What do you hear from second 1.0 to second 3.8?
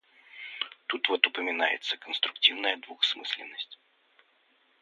вот упоминается конструктивная двусмысленность.